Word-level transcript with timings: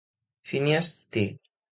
Phineas. 0.41 0.99
T. 1.11 1.37